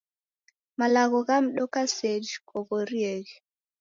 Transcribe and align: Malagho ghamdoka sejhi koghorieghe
Malagho 0.77 1.19
ghamdoka 1.27 1.79
sejhi 1.95 2.35
koghorieghe 2.49 3.35